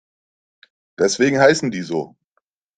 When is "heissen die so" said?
1.39-2.15